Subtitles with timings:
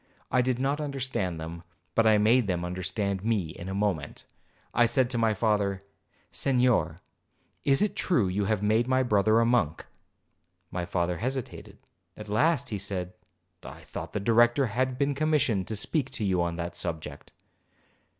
[0.31, 1.61] I did not understand them,
[1.93, 4.25] but I made them understand me in a moment.
[4.73, 5.83] I said to my father,
[6.31, 6.97] 'Senhor,
[7.65, 9.85] is it true you have made my brother a monk?'
[10.71, 11.77] My father hesitated;
[12.17, 13.13] at last he said,
[13.61, 17.31] 'I thought the Director had been commissioned to speak to you on that subject.'